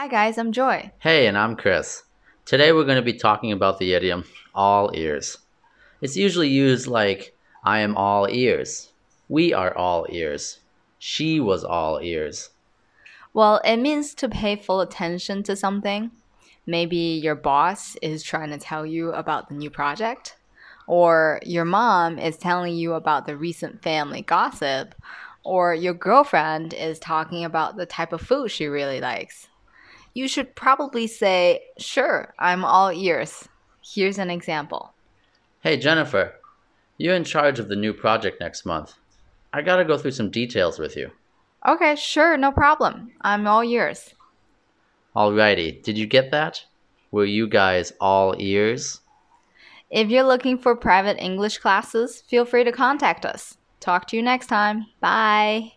Hi, 0.00 0.08
guys, 0.08 0.38
I'm 0.38 0.50
Joy. 0.50 0.90
Hey, 1.00 1.26
and 1.26 1.36
I'm 1.36 1.56
Chris. 1.56 2.04
Today 2.46 2.72
we're 2.72 2.86
going 2.86 2.96
to 2.96 3.02
be 3.02 3.18
talking 3.18 3.52
about 3.52 3.78
the 3.78 3.92
idiom 3.92 4.24
all 4.54 4.90
ears. 4.94 5.36
It's 6.00 6.16
usually 6.16 6.48
used 6.48 6.86
like, 6.86 7.36
I 7.64 7.80
am 7.80 7.94
all 7.98 8.26
ears. 8.26 8.94
We 9.28 9.52
are 9.52 9.76
all 9.76 10.06
ears. 10.08 10.60
She 10.98 11.38
was 11.38 11.64
all 11.64 12.00
ears. 12.00 12.48
Well, 13.34 13.60
it 13.62 13.76
means 13.76 14.14
to 14.14 14.28
pay 14.30 14.56
full 14.56 14.80
attention 14.80 15.42
to 15.42 15.54
something. 15.54 16.10
Maybe 16.64 16.96
your 16.96 17.34
boss 17.34 17.94
is 17.96 18.22
trying 18.22 18.48
to 18.52 18.58
tell 18.58 18.86
you 18.86 19.12
about 19.12 19.50
the 19.50 19.54
new 19.54 19.68
project, 19.68 20.34
or 20.86 21.40
your 21.44 21.66
mom 21.66 22.18
is 22.18 22.38
telling 22.38 22.74
you 22.74 22.94
about 22.94 23.26
the 23.26 23.36
recent 23.36 23.82
family 23.82 24.22
gossip, 24.22 24.94
or 25.44 25.74
your 25.74 25.92
girlfriend 25.92 26.72
is 26.72 26.98
talking 26.98 27.44
about 27.44 27.76
the 27.76 27.84
type 27.84 28.14
of 28.14 28.22
food 28.22 28.50
she 28.50 28.64
really 28.64 29.02
likes. 29.02 29.48
You 30.14 30.28
should 30.28 30.54
probably 30.56 31.06
say, 31.06 31.60
Sure, 31.78 32.34
I'm 32.38 32.64
all 32.64 32.92
ears. 32.92 33.48
Here's 33.82 34.18
an 34.18 34.30
example. 34.30 34.94
Hey, 35.60 35.76
Jennifer, 35.76 36.34
you're 36.98 37.14
in 37.14 37.24
charge 37.24 37.58
of 37.58 37.68
the 37.68 37.76
new 37.76 37.92
project 37.92 38.40
next 38.40 38.64
month. 38.64 38.94
I 39.52 39.62
gotta 39.62 39.84
go 39.84 39.98
through 39.98 40.12
some 40.12 40.30
details 40.30 40.78
with 40.78 40.96
you. 40.96 41.10
Okay, 41.66 41.96
sure, 41.96 42.36
no 42.36 42.52
problem. 42.52 43.12
I'm 43.20 43.46
all 43.46 43.62
ears. 43.64 44.14
Alrighty, 45.14 45.82
did 45.82 45.98
you 45.98 46.06
get 46.06 46.30
that? 46.30 46.64
Were 47.10 47.24
you 47.24 47.48
guys 47.48 47.92
all 48.00 48.34
ears? 48.38 49.00
If 49.90 50.08
you're 50.08 50.22
looking 50.22 50.56
for 50.56 50.76
private 50.76 51.18
English 51.18 51.58
classes, 51.58 52.20
feel 52.20 52.44
free 52.44 52.64
to 52.64 52.72
contact 52.72 53.26
us. 53.26 53.56
Talk 53.80 54.06
to 54.08 54.16
you 54.16 54.22
next 54.22 54.46
time. 54.46 54.86
Bye. 55.00 55.72